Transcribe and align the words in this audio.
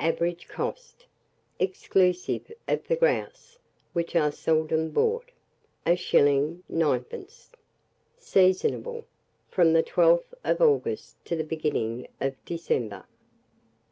Average 0.00 0.48
cost, 0.48 1.06
exclusive 1.60 2.50
of 2.66 2.88
the 2.88 2.96
grouse, 2.96 3.60
which 3.92 4.16
are 4.16 4.32
seldom 4.32 4.90
bought, 4.90 5.30
1s. 5.86 6.64
9d. 6.68 7.50
Seasonable 8.16 9.04
from 9.48 9.72
the 9.74 9.84
12th 9.84 10.34
of 10.42 10.60
August 10.60 11.24
to 11.26 11.36
the 11.36 11.44
beginning 11.44 12.08
of 12.20 12.34
December. 12.44 13.04